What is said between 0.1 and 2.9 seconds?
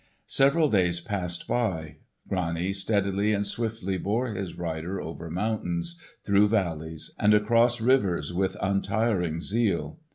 Several days passed by. Grani